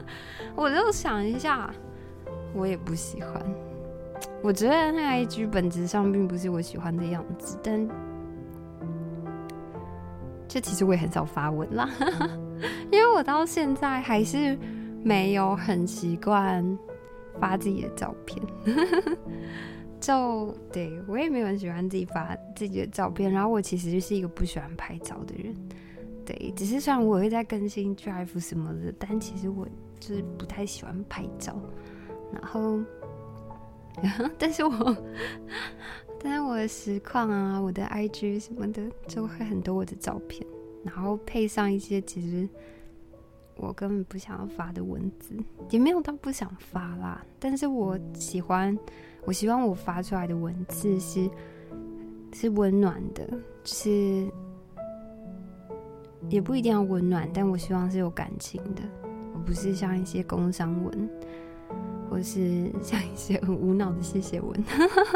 [0.56, 1.70] 我就想一下，
[2.54, 3.30] 我也不喜欢。
[4.42, 7.86] 我觉得那 IG 本质上并不是我喜欢的样子，但
[10.48, 11.90] 这其实我也很少发文啦，
[12.90, 14.58] 因为我到现在还是
[15.02, 16.64] 没有很习惯
[17.38, 18.42] 发自己的照片。
[20.00, 25.54] 就对，我也没有很喜欢自己发自己的照片，然后我其实就是一个不喜欢拍照的人，
[26.24, 29.66] 对，只是虽然我会在更新 Drive 什么的，但其实我
[29.98, 31.58] 就是不太喜欢拍照，
[32.32, 32.78] 然后，
[34.38, 34.96] 但是我，
[36.22, 40.46] 但是我的实况啊，我的 IG 什么的，就会很多我的照片，
[40.84, 42.48] 然后配上一些其实
[43.56, 45.34] 我根本不想要发的文字，
[45.70, 48.78] 也没有到不想发啦，但是我喜欢。
[49.26, 51.28] 我希望我发出来的文字是
[52.32, 53.26] 是温暖的，
[53.64, 54.30] 就是
[56.28, 58.82] 也不一定要温暖，但我希望是有感情的，
[59.34, 61.10] 而不是像一些工商文，
[62.08, 64.64] 或是 像一些很无脑的谢谢文。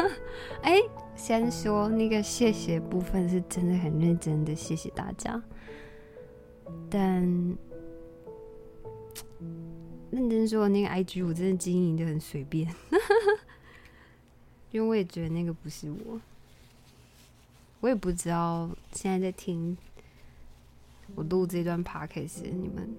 [0.61, 0.77] 哎、
[1.15, 5.41] 先说那个谢谢部分是真的很认真的，谢谢大家。
[6.89, 7.21] 但
[10.09, 12.67] 认真说那个 IG，我真的经营的很随便。
[14.71, 16.19] 因为我也觉得那个不是我，
[17.81, 19.77] 我也不知道现在在听
[21.15, 22.89] 我录这段 podcast 你们，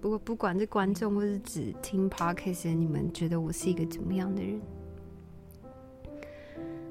[0.00, 4.60] 不过不管是观众或是只听 podcast 你们，觉得我是一个怎么样的人？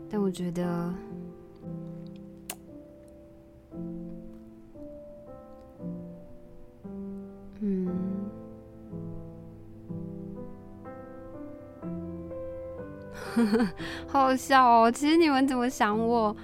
[0.10, 0.94] 但我觉得，
[7.62, 8.09] 嗯。
[14.08, 14.92] 好 好笑哦！
[14.92, 16.36] 其实你们怎么想我，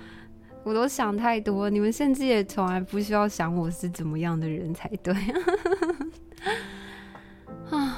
[0.63, 1.69] 我都想太多。
[1.69, 5.13] 你们甚至也从来不需要想我是怎么样的人才对
[7.71, 7.97] 啊！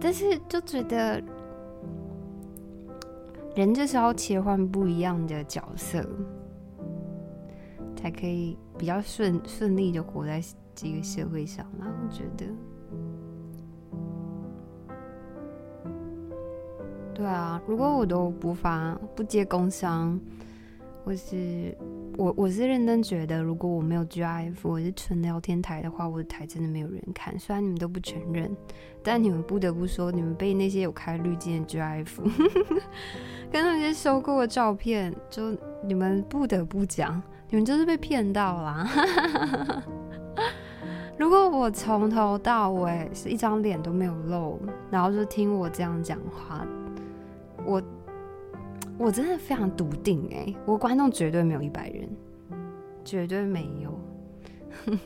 [0.00, 1.22] 但是就觉得
[3.56, 6.04] 人就是要切换不一样的角色，
[7.96, 10.42] 才可以比较顺顺利的活在
[10.74, 11.86] 这个社会上嘛。
[11.86, 12.46] 我觉得。
[17.18, 20.16] 对啊，如果我都不发不接工商，
[21.04, 21.76] 或是
[22.16, 27.36] 我我是认真觉得，如果我没有 GIF，我是纯聊天台的话，我的台真的没有人看。
[27.36, 28.56] 虽然你们都不承认，
[29.02, 32.20] 但你们不得不说，你们被那些有开滤镜的 GIF
[33.50, 38.88] 跟那些收购的照片，就你们不得不讲，你们就是被骗到啦。
[41.18, 46.64] 如果我从头到尾是一张脸都没有露，然后就听我这样讲话。
[47.68, 47.82] 我
[48.98, 52.08] 我真的非常笃定哎、我观众绝对没有一百人，
[53.04, 54.00] 绝对没有，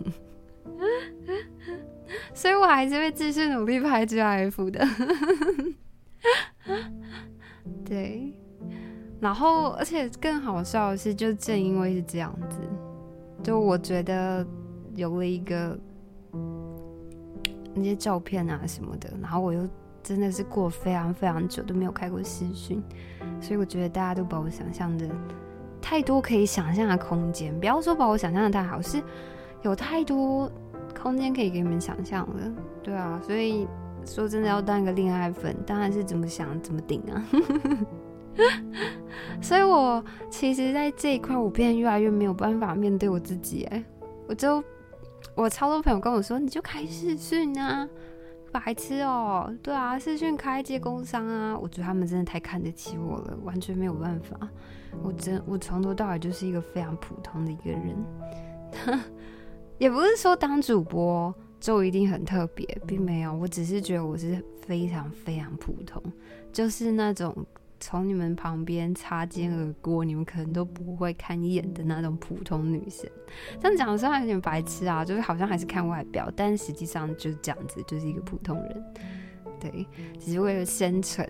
[2.32, 4.86] 所以我还是会继续努力拍 GIF 的，
[7.84, 8.32] 对，
[9.20, 12.58] 然后而且更好笑的是，就正因为是这样子，
[13.42, 14.46] 就我觉得
[14.94, 15.78] 有了一个
[17.74, 19.68] 那些照片啊什么的，然后我又。
[20.02, 22.82] 真的是过非常非常久都没有开过视讯，
[23.40, 25.08] 所以我觉得大家都把我想象的
[25.80, 29.02] 太多可以想象的空间，不要说把我想象的太好，是
[29.62, 30.50] 有太多
[31.00, 33.66] 空间可以给你们想象的，对啊，所以
[34.04, 37.24] 说真的要当一个恋爱粉，当然是怎么想怎么顶啊，
[39.40, 43.84] 所以我其实在这一块我变得越来越没有办法面对我自己，哎，
[44.26, 44.62] 我就
[45.34, 47.88] 我超多朋友跟我说，你就开视讯啊。
[48.52, 54.36] 白痴哦，对啊，视讯开接工商啊，我觉得他们真的太看得起我了，完全没有办法。
[55.02, 57.96] 我真我从头到尾就是一个非常普通的一个人，
[59.78, 66.02] 也不是说当主播就一定很特别，并没有，我只是觉得我是非常非常普通，
[66.52, 67.34] 就是那种。
[67.82, 73.10] 从你们旁边擦肩而过，你们可能都不会看一眼的那种普通女生。
[73.60, 78.84] 但讲的时候还有点白痴啊，就是好像还是看外表，但实际上就是这样子，就是一个普通人。
[79.58, 79.84] 对，
[80.18, 81.28] 只是为了生存，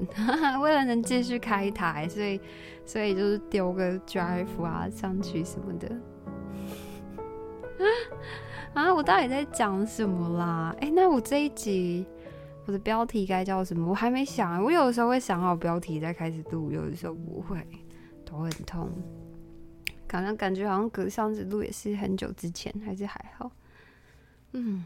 [0.60, 2.38] 为了能继续开台，所以
[2.84, 5.90] 所以就是丢个 drive 啊上去什么的。
[8.74, 10.74] 啊，我到底在讲什么啦？
[10.80, 12.06] 哎、欸，那我这一集
[12.64, 13.88] 我的标题该叫什么？
[13.88, 14.62] 我还没想。
[14.62, 17.66] 我有的时候会想好标题再开始录，有的时候不会，
[18.24, 18.88] 头很痛。
[20.06, 23.50] 感觉感觉好像隔上次录也是很久之前，还是还好。
[24.52, 24.84] 嗯，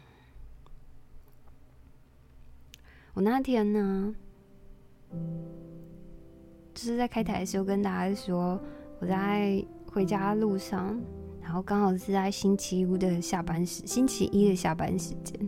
[3.13, 4.15] 我那天呢，
[6.73, 8.59] 就是在开台的时候跟大家说，
[8.99, 10.99] 我在回家的路上。
[11.41, 15.47] 然后刚好是在星期五的下班时，星期一的下班时间，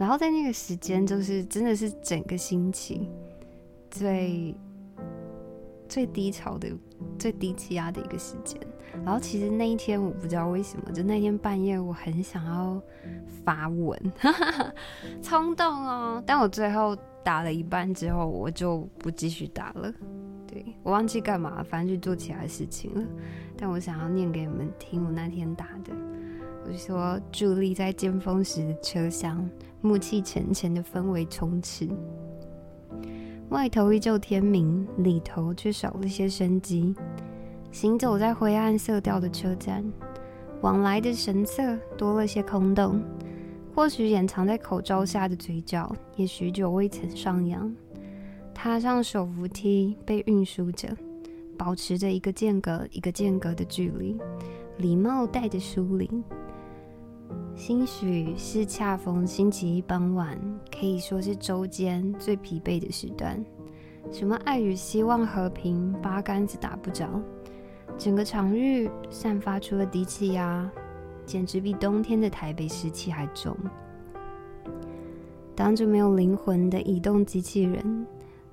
[0.00, 3.06] 然后在那个时间，就是真的是整个星期
[3.90, 4.54] 最
[5.86, 6.72] 最低潮的、
[7.18, 8.58] 最低气压的一个时间。
[9.04, 12.80] 然后其实那一天我不知道为什么，就那天半夜我很想要
[13.44, 14.00] 发文，
[15.22, 16.22] 冲动哦！
[16.26, 19.92] 但我最后打了一半之后，我就不继续打了。
[20.46, 23.02] 对，我忘记干嘛，反正去做其他事情了。
[23.54, 25.92] 但我想要念给你们听，我那天打的，
[26.64, 29.48] 我就说：伫立在尖峰时的车厢，
[29.80, 31.88] 暮气沉沉的氛围充斥，
[33.48, 36.94] 外头依旧天明，里头却少了些生机。
[37.72, 39.84] 行走在灰暗色调的车站，
[40.60, 43.00] 往来的神色多了些空洞，
[43.74, 47.74] 或许掩藏在口罩下的嘴角，也许久未曾上扬。
[48.52, 50.88] 踏上手扶梯，被运输着。
[51.56, 54.18] 保持着一个间隔一个间隔的距离，
[54.78, 56.10] 礼貌带着疏离。
[57.60, 60.34] 兴许是恰逢星期一傍晚，
[60.74, 63.38] 可以说是周间最疲惫的时段。
[64.10, 67.06] 什么爱与希望、和平，八竿子打不着。
[67.98, 70.70] 整个场域散发出了低气压，
[71.26, 73.54] 简直比冬天的台北湿气还重。
[75.54, 78.06] 当着没有灵魂的移动机器人，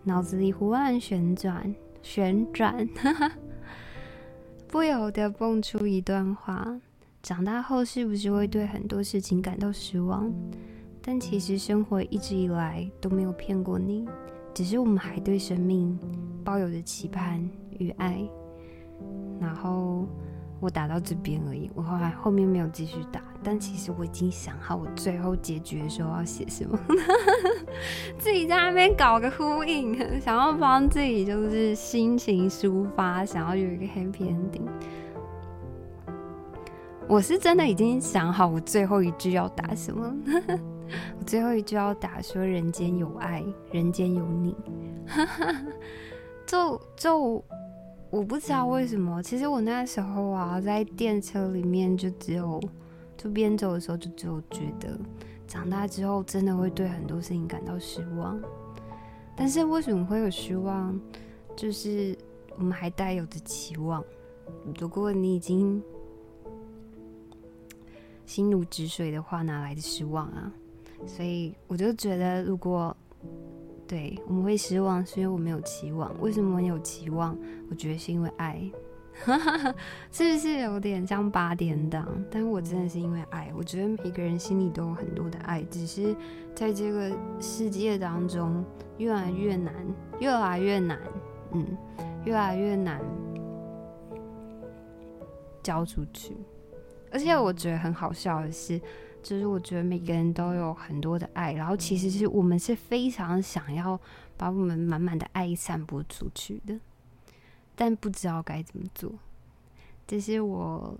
[0.03, 1.73] 脑子里胡乱旋转。
[2.01, 2.85] 旋转，
[4.67, 6.81] 不由得蹦出一段话：
[7.27, 10.31] 长大后是不是会对很多事情感到失望？
[11.01, 14.07] 但其实生活一直以来都没有骗过你，
[14.53, 15.99] 只是我们还对生命
[16.41, 17.45] 抱有着期盼
[17.79, 18.25] 与爱。
[19.41, 20.07] 然后。
[20.59, 26.79] 我打到这边而已，我后来后面没有继续打，但其实我已经想好我最后结局的时候要写什么，
[28.17, 34.67] 自己在那边搞个呼应，想要帮自己就是心情抒发，想要有一个 happy ending。
[37.07, 40.13] 我是真的已经想好我最后一句要打什么，
[41.17, 44.55] 我最后一句要打说人间有爱，人间有你，
[46.45, 47.43] 就 就。
[48.09, 52.57] 我不知道为什么，其实我那时候啊，在电车里面就只有，
[53.17, 54.97] 就边走的时候就只有觉得，
[55.45, 58.39] 长大之后真的会对很多事情感到失望。
[59.35, 60.97] 但是为什么会有失望？
[61.53, 62.17] 就是
[62.57, 64.01] 我们还带有着期望。
[64.79, 65.83] 如果你已经
[68.27, 70.51] 心如止水的话，哪来的失望啊？
[71.05, 72.95] 所以我就觉得，如果
[73.87, 76.13] 对，我们会失望，是因为我没有期望。
[76.21, 77.37] 为什么我有期望？
[77.69, 78.69] 我觉得是因为爱，
[80.11, 82.05] 是不是有点像八点档？
[82.29, 83.49] 但是我真的是因为爱。
[83.55, 86.13] 我觉得每个人心里都有很多的爱，只是
[86.53, 87.09] 在这个
[87.39, 88.61] 世界当中
[88.97, 89.73] 越来越难，
[90.19, 90.99] 越来越难，
[91.53, 91.65] 嗯，
[92.25, 93.01] 越来越难
[95.63, 96.35] 交出去。
[97.11, 98.79] 而且我觉得很好笑的是。
[99.23, 103.99] 就是我觉得每个人都有很多的爱，然后其实是我们是非常想要
[104.37, 106.79] 把我们满满的爱散播出去的，
[107.75, 109.11] 但不知道该怎么做。
[110.05, 110.95] 这是我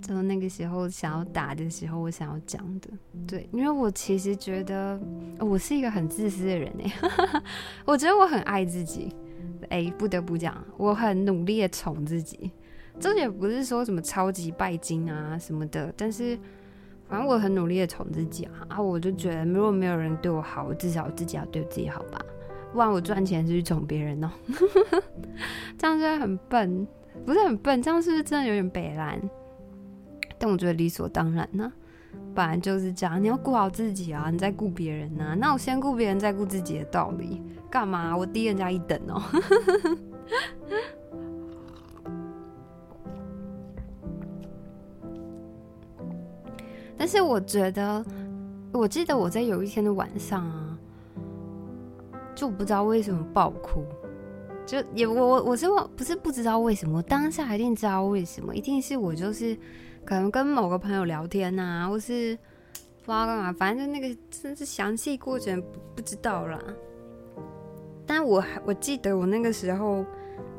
[0.00, 2.90] 就那个时候想要打的时候，我想要讲的。
[3.26, 5.00] 对，因为我其实觉得
[5.40, 6.92] 我是一个很自私的人哎，
[7.84, 9.12] 我觉得我很爱自己，
[9.68, 12.52] 哎，不得不讲，我很努力的宠自己。
[13.00, 16.38] 这也不是说什么超级拜金啊什么的，但是。
[17.08, 22.18] 反正我很努力的宠自己啊，啊，我就觉得如果没有人对我好，我至少自己要对自己好吧，
[22.72, 24.30] 不然我赚钱是去宠别人哦，
[25.76, 26.88] 这样就很笨，
[27.26, 29.20] 不是很笨，这样是不是真的有点北烂？
[30.38, 31.72] 但我觉得理所当然呢、啊，
[32.34, 38.16] 本来就是这样，你要顾好自己啊，你再顾别人呢、啊，那我先顾别人再顾自己的道理，干嘛？
[38.16, 39.20] 我低人家一等哦。
[47.02, 48.04] 但是我觉得，
[48.70, 50.78] 我记得我在有一天的晚上啊，
[52.32, 53.84] 就不知道为什么爆哭，
[54.64, 59.58] 就也我我我是不是不知道为什么，当下一定知道为什么，一定是我就是
[60.04, 62.38] 可能跟某个朋友聊天呐、或是
[63.04, 66.56] 不知道干嘛，反正就那个真是详细过程不，不知道啦。
[68.06, 70.04] 但我还我记得我那个时候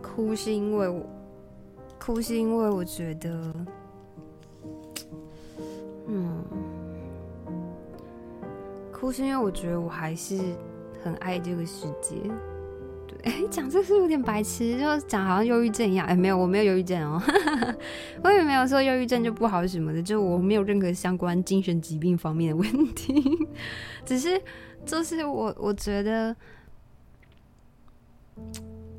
[0.01, 1.05] 哭是因为我
[1.97, 3.53] 哭是因为我觉得，
[6.07, 6.43] 嗯，
[8.91, 10.37] 哭是因为我觉得我还是
[11.03, 12.15] 很爱这个世界。
[13.07, 16.05] 对， 讲这个是有点白痴，就讲好像忧郁症一样。
[16.07, 17.21] 哎，没有，我没有忧郁症哦，
[18.23, 23.47] 我也没有说忧郁症就不好什么的，就我没有任何相关精神疾病方面的问题，
[24.05, 24.41] 只是
[24.85, 26.35] 就是我我觉得。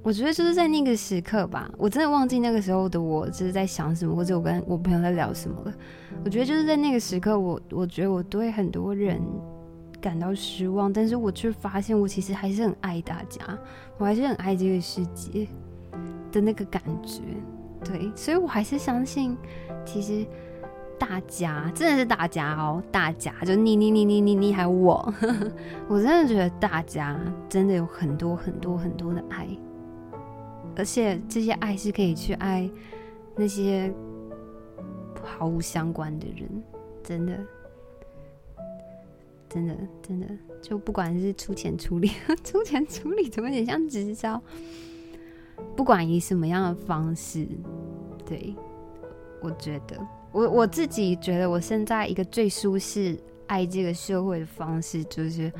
[0.05, 5.73] 我觉得就是在那个时刻吧，我真的忘记那个时候的我就是在想什么，或者我跟我朋友在聊什么了。
[6.23, 9.19] 我觉得就是在那个时刻，我我觉得我对很多人
[10.03, 13.41] 感到失望，但是我却发现我其实还是很爱大家，
[13.97, 15.49] 我还是很爱这个世界
[16.31, 17.23] 的那个感觉。
[17.83, 19.35] 对，所以我还是相信，
[19.87, 20.23] 其实
[20.99, 25.15] 大家真的是大家哦，大家就你你你你你你还有我，
[25.89, 29.49] 我真的觉得大家真的有很多很多很多的爱。
[30.77, 32.69] 而且这些爱是可以去爱
[33.37, 33.93] 那些
[35.23, 36.49] 毫无相关的人，
[37.03, 37.39] 真的，
[39.49, 40.27] 真的，真的，
[40.61, 42.11] 就不管是出钱出力，
[42.45, 44.41] 出钱出力怎么也像直销？
[45.77, 47.47] 不管以什么样的方式，
[48.27, 48.55] 对，
[49.41, 49.97] 我觉得，
[50.33, 53.17] 我我自己觉得，我现在一个最舒适
[53.47, 55.53] 爱这个社会的方式，就是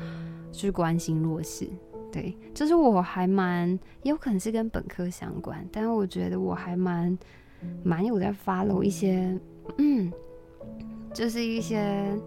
[0.51, 1.67] 去关心弱势。
[2.15, 3.67] 对，就是我还蛮，
[4.01, 7.17] 也有可能是跟本科相关，但是我觉得我还蛮
[7.83, 9.37] 蛮有在 follow 一些，
[9.79, 10.09] 嗯，
[11.13, 12.17] 就是一些，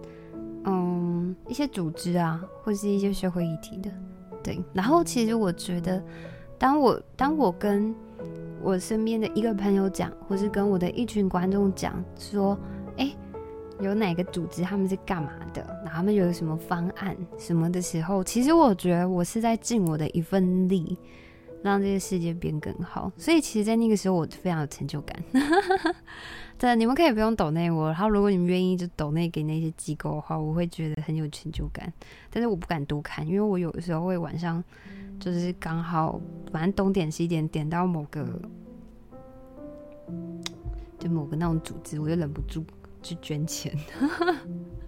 [0.65, 3.91] 嗯，一些组织啊，或是一些社会议题的，
[4.43, 4.63] 对。
[4.75, 6.05] 然后其实我觉得，
[6.59, 7.95] 当我当我跟
[8.63, 12.59] 我身边的一个朋友讲，或是跟我的一群观众讲说，
[12.99, 13.11] 哎。
[13.81, 15.63] 有哪个组织他们是干嘛的？
[15.85, 20.99] 然后他们有什么方案什么的时候，其实我觉得我是在尽我的一份力，
[21.63, 23.13] 让这个世界变更好。
[23.17, 25.17] 所以其实，在那个时候，我非常有成就感。
[26.59, 31.93] 对，你们可以不用抖内我，然后如果你们愿意就抖内给那些机构的话，我会觉得很有成就感。
[32.31, 34.63] 但是我不敢多看，因为我有的时候会晚上
[35.21, 36.21] 就是刚好，
[36.51, 38.27] 反正东点西点点到某个，
[40.99, 42.65] 就某个那种组织，我就忍不住。
[43.09, 43.73] 去捐钱，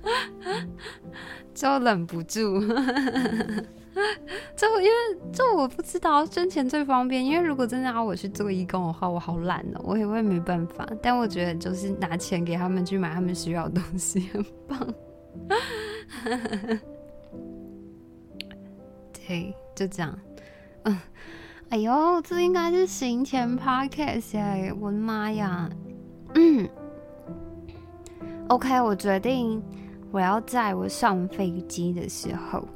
[1.54, 2.60] 就忍不住，
[4.54, 4.92] 就因为
[5.32, 10.86] 就我不知道捐钱最方便，因为如果真的要我去做义工的话，我好懒哦，我也会没办法。
[11.02, 14.94] 但我觉得就是拿钱给他们去买他们需要的东西，很棒。
[19.26, 20.18] 对，就这样。
[20.84, 20.98] 嗯，
[21.70, 25.70] 哎呦，这应该是行前 podcast 哎，我的妈呀，
[26.34, 26.68] 嗯。
[28.50, 29.62] OK，我决定
[30.10, 32.66] 我要在我上飞机的时候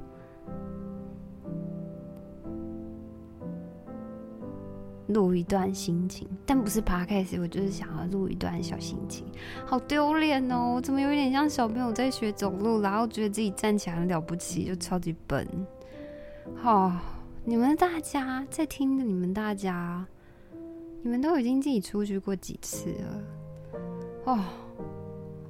[5.08, 9.26] 录一段心情，但不是 Podcast，我就是想要录一段小心情。
[9.66, 15.44] 好丢脸哦，怎么有点像小朋友在学走路，然后觉得自己站起来很了不起，就超级笨。
[16.54, 16.92] 好、哦，
[17.44, 20.06] 你们大家在听的，你们大家，
[21.02, 23.22] 你们都已经自己出去过几次了？
[24.26, 24.38] 哦。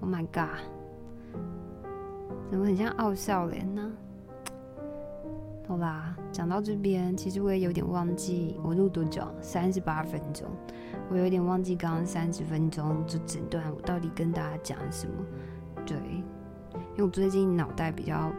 [0.05, 0.61] Oh my god！
[2.51, 3.91] 怎么很像傲笑脸呢？
[5.67, 10.47] 好啦，讲到这边，其实我也有点忘记我录多久，三十八分钟。
[11.09, 15.15] 我有点忘记刚刚三十分钟就整段我到底跟大家讲什么。
[15.87, 18.31] 对，因为我最近脑袋比较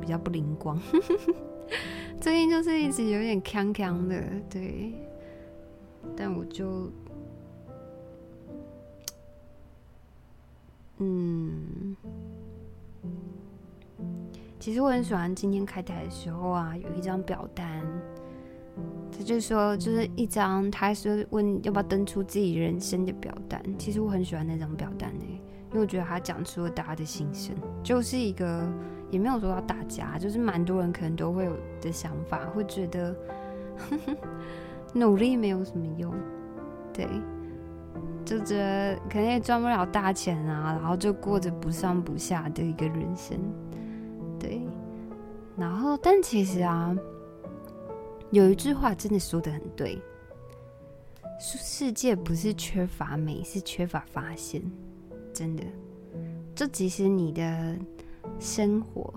[0.00, 0.80] 比较不灵光，
[2.18, 4.24] 最近就是一直有点康康的。
[4.48, 4.94] 对，
[6.16, 6.90] 但我就。
[11.02, 11.96] 嗯，
[14.58, 17.82] 其实我很喜欢今天开台的时候啊，有一张表单，
[19.10, 23.62] 他就说就是一张，他说问要不要登出自己人生的表单。
[23.78, 25.24] 其实我很喜欢那张表单呢，
[25.70, 28.70] 因为我觉得他讲出了大家的心声，就是一个
[29.10, 33.16] 也没有说要打架，就是蛮多人可能都会有的想法，会觉得
[33.78, 34.16] 呵呵
[34.92, 36.12] 努力没有什么用，
[36.92, 37.08] 对。
[38.24, 43.38] 就觉得可能也赚不了大钱啊，然后就过着不上不下的一个人生，
[44.38, 44.60] 对。
[45.56, 46.96] 然后，但其实啊，
[48.30, 50.00] 有一句话真的说得很对：
[51.38, 54.62] 世界不是缺乏美，是缺乏发现。
[55.34, 55.64] 真的，
[56.54, 57.76] 就即使你的
[58.38, 59.12] 生活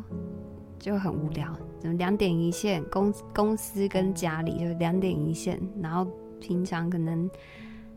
[0.79, 7.29] 就很无聊，怎么两点一线，公公司跟家里就两点一线，然后平常可能。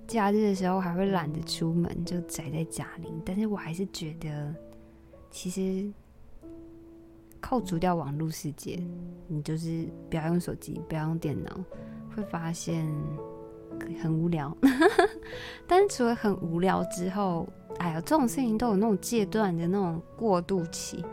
[0.07, 3.12] 假日的时候还会懒得出门，就宅在家里。
[3.24, 4.54] 但是我还是觉得，
[5.30, 5.92] 其实
[7.40, 8.82] 扣除掉网络世界，
[9.26, 11.50] 你就是不要用手机，不要用电脑，
[12.14, 12.86] 会发现
[14.00, 14.57] 很无聊。
[15.66, 17.48] 但是除了很无聊之后，
[17.78, 21.04] 哎呀，这种事情都有那种阶段的那种过渡期。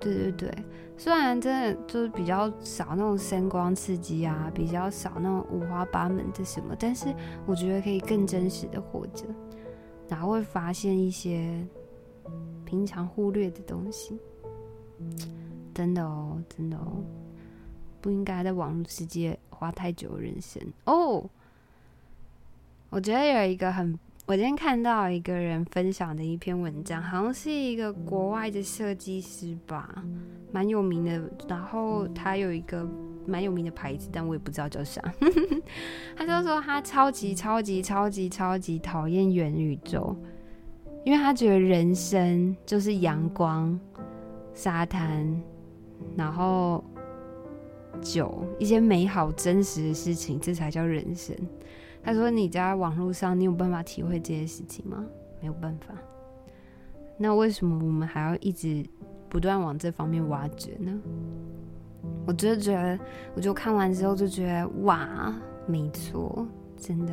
[0.00, 0.64] 对对对，
[0.96, 7.14] 虽然真的就是比较少那种声光刺激啊，比较少那种五花八门的什么，但是
[7.46, 9.26] 我觉得可以更真实的活着，
[10.08, 11.66] 然后会发现一些
[12.64, 14.18] 平常忽略的东西。
[15.74, 17.04] 真的哦，真的哦，
[18.00, 21.28] 不应该在网络世界花太久人生哦。
[22.88, 23.98] 我觉得有一个很。
[24.30, 30.04] 我今天看到一个人分享的一篇文章，好像是一个国外的设计师吧，
[30.52, 31.20] 蛮有名的。
[31.48, 32.88] 然后他有一个
[33.26, 35.02] 蛮有名的牌子，但我也不知道叫啥。
[36.16, 40.16] 他就说他超级超级超级超级讨厌元宇宙，
[41.04, 43.76] 因为他觉得人生就是阳光、
[44.54, 45.42] 沙滩，
[46.16, 46.84] 然后
[48.00, 51.36] 酒，一些美好真实的事情，这才叫人生。
[52.02, 55.04] 他说：“你在网络上，你有办法体会这些事情吗？
[55.40, 55.94] 没有办法。
[57.18, 58.82] 那为什么我们还要一直
[59.28, 60.98] 不断往这方面挖掘呢？
[62.26, 62.98] 我就觉得，
[63.34, 65.34] 我就看完之后就觉得，哇，
[65.66, 66.46] 没错，
[66.78, 67.12] 真的，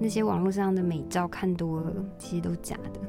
[0.00, 3.00] 那些网络上的美照看多了，其实都假的。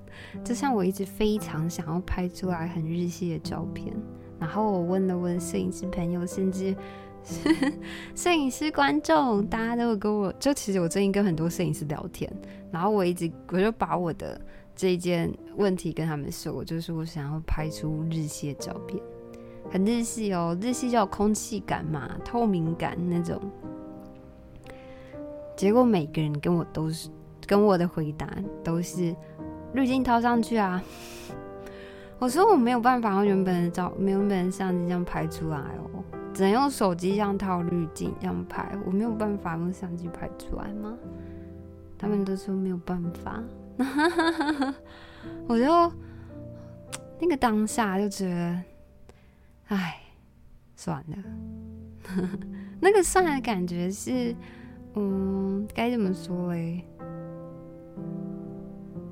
[0.44, 3.96] 就像我一直非常想要拍出来很日系的照片，
[4.38, 6.76] 然后我问了问摄影师朋友，甚至。”
[8.14, 12.30] 摄影师观众，大家都有跟我，就其实我最近跟很多摄影师聊天，
[12.72, 14.40] 然后我一直我就把我的
[14.74, 19.00] 这一件问题跟他们说，我就是我想要拍出日系的照片，
[19.70, 23.40] 很日系哦，日系就有空气感嘛，透明感那种。
[25.56, 27.10] 结果每个人跟我都是
[27.46, 28.26] 跟我的回答
[28.64, 29.14] 都是
[29.74, 30.82] 滤镜套上去啊，
[32.18, 36.02] 我说我没有办法用原本的照，原本的相机这样拍出来哦。
[36.32, 40.96] 只能用手机这样套滤镜这样拍，我没有办法用相机拍出来吗？
[41.98, 43.42] 他们都说没有办法，
[45.46, 45.92] 我就
[47.20, 48.62] 那个当下就觉得，
[49.66, 50.00] 哎，
[50.76, 51.16] 算了，
[52.80, 54.34] 那个算的感觉是，
[54.94, 56.82] 嗯，该怎么说嘞？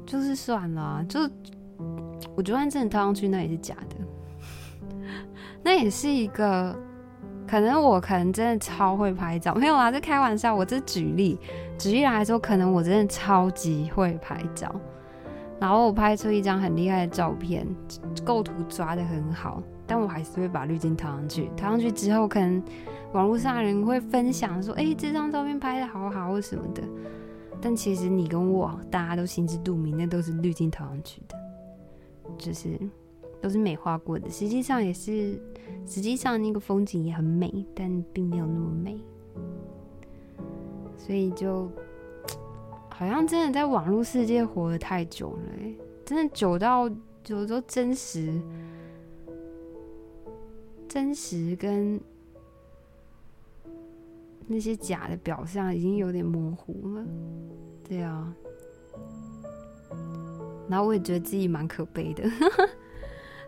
[0.07, 1.21] 就是算了，就
[2.35, 3.97] 我就算真的套上去，那也是假的，
[5.63, 6.75] 那也是一个。
[7.49, 10.55] 可能我可能真的超会拍照，没有啊，这开玩笑。
[10.55, 11.41] 我这举例，
[11.79, 14.71] 举例来说，可能我真的超级会拍照，
[15.59, 17.67] 然后我拍出一张很厉害的照片，
[18.25, 21.51] 构图抓得很好，但我还是会把滤镜套上去。
[21.57, 22.63] 套上去之后，可能
[23.13, 26.83] 网络上的人会分享说：“哎，这张照片拍得好好，或什么的。”
[27.61, 31.37] 但其实你跟我，大家都心知肚明，那都是滤镜套上去的，
[32.37, 32.79] 就是。
[33.41, 35.41] 都是美化过的，实际上也是，
[35.87, 39.01] 实际上那个风景也很美，但并没有那么美，
[40.97, 41.71] 所以就
[42.89, 46.89] 好像真的在网络世界活得太久了，欸，真的久到
[47.29, 48.41] 有时候真实，
[50.89, 52.01] 真实跟
[54.47, 57.05] 那些假的表象已经有点模糊了，
[57.89, 58.35] 对啊，
[60.69, 62.25] 然后我也觉得自己蛮可悲的。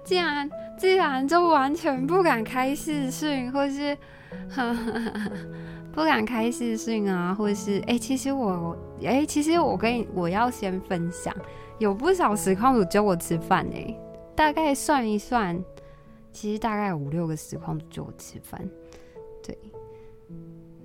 [0.05, 3.97] 既然既然就完全不敢开视讯，或是
[5.93, 11.35] 不敢开视讯啊，或是哎、其实我哎、其实我跟你我要先分享，
[11.79, 13.95] 有不少实况主叫我吃饭哎、
[14.35, 15.63] 大概算一算，
[16.33, 18.61] 其实大概五六个实况主叫我吃饭，
[19.43, 19.57] 对，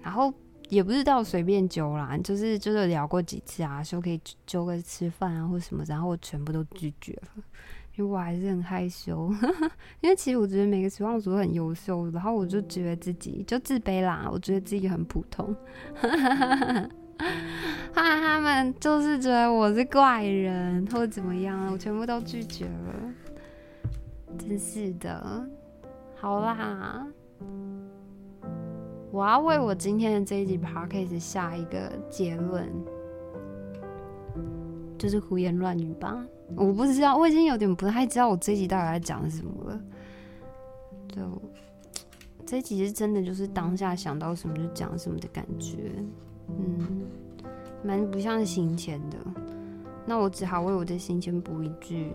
[0.01, 0.33] 然后
[0.69, 7.43] 也不是到随便揪啦，就是就是聊过几次啊，说可以揪个吃饭啊或什么，然后我全部都拒绝了。
[7.97, 9.31] 因为我还是很害羞，
[10.01, 15.55] 因为其实我觉得每个实况组都很优秀，然后我就觉得自己就自卑啦，我觉得自己很普通，
[17.93, 22.93] 怕他们就是觉得我是怪人或者怎么样，我全部都拒绝了，
[24.37, 25.47] 真是的。
[26.17, 27.07] 好啦，
[29.11, 32.67] 我要为我今天的这一集 podcast 下一个结论，
[35.05, 36.25] 就是胡言乱语吧。
[36.55, 39.79] 我不知道，我已经有点不太知道我这一集到底在讲什么了。
[41.09, 41.21] 就
[42.43, 45.91] 这一集是真的，就是当下想到什么就讲什么的感觉，
[46.47, 47.03] 嗯，
[47.83, 49.17] 蛮不像行前的。
[50.07, 52.11] 那我只好为我的行前补一句：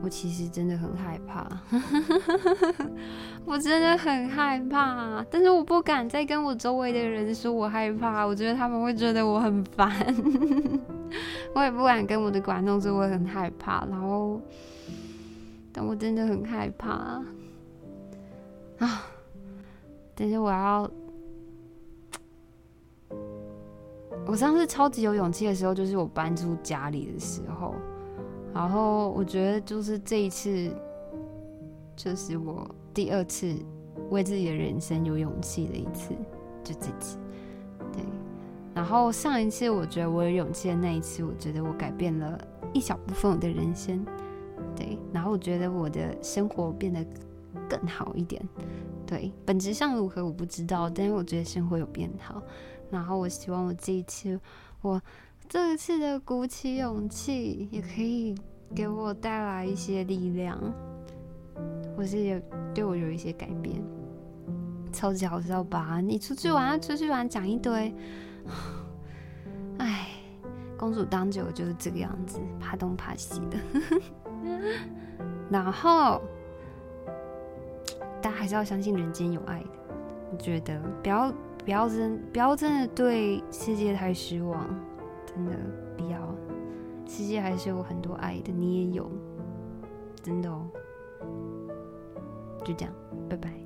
[0.00, 1.46] 我其实真的很害怕，
[3.44, 9.92] 我真的很害怕，但是我不敢再跟我周围的人说我害怕，我觉得他们会觉得我很烦，
[11.54, 14.40] 我也不敢跟我的观众说我很害怕，然后，
[15.72, 17.22] 但我真的很害怕
[18.78, 19.06] 啊！
[20.16, 20.90] 但是我要，
[24.26, 27.74] 我上次超级有勇气的时候，就是我搬出家里的时候。
[28.54, 30.70] 然后我觉得就是这一次，
[31.96, 33.54] 就是我第二次
[34.10, 36.10] 为自己的人生有勇气的一次，
[36.62, 37.16] 就这次。
[37.92, 38.04] 对，
[38.74, 42.38] 然后上一次我觉得我有勇气的那一次，我觉得我改变了
[42.74, 44.04] 一小部分我的人生。
[44.76, 47.02] 对，然后我觉得我的生活变得
[47.68, 48.46] 更好一点。
[49.06, 52.42] 对，本质上如何我不知道，但是我觉得生活有变好。
[52.90, 54.38] 然后我希望我这一次
[54.82, 55.00] 我。
[55.52, 58.34] 这一次的鼓起勇气，也可以
[58.74, 60.58] 给我带来一些力量，
[61.94, 62.42] 或是也
[62.72, 63.84] 对我有一些改变，
[64.94, 66.00] 超级好笑吧？
[66.00, 67.94] 你出去玩，出去玩，讲一堆，
[69.76, 70.08] 哎，
[70.78, 73.58] 公主当久就是这个样子，怕东怕西的。
[75.52, 76.22] 然后，
[78.22, 79.68] 大家还是要相信人间有爱的。
[80.32, 81.30] 我觉得不要
[81.62, 84.66] 不要真不要真的对世界太失望。
[85.34, 85.52] 真的
[85.96, 86.34] 不要，
[87.06, 89.10] 世界还是有很多爱的，你也有，
[90.22, 90.68] 真的哦。
[92.64, 92.94] 就这样，
[93.28, 93.61] 拜拜。